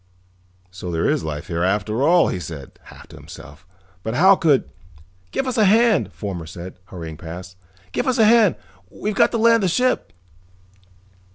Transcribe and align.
"So 0.71 0.89
there 0.89 1.07
is 1.07 1.23
life 1.23 1.45
here, 1.45 1.61
after 1.61 2.01
all," 2.01 2.29
he 2.29 2.39
said, 2.39 2.79
half 2.85 3.05
to 3.09 3.15
himself. 3.17 3.67
"But 4.01 4.15
how 4.15 4.35
could" 4.35 4.67
"Give 5.31 5.45
us 5.45 5.59
a 5.59 5.65
hand," 5.65 6.11
Fomar 6.11 6.47
said, 6.47 6.79
hurrying 6.85 7.17
past. 7.17 7.55
"Give 7.91 8.07
us 8.07 8.17
a 8.17 8.25
hand, 8.25 8.55
we've 8.89 9.13
got 9.13 9.29
to 9.29 9.37
land 9.37 9.61
the 9.61 9.67
ship!" 9.67 10.11